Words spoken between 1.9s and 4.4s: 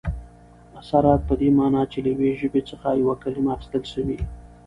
چي له یوې ژبي څخه یوه کلیمه اخستل سوې يي.